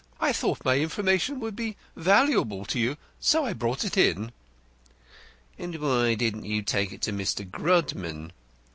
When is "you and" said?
2.79-3.45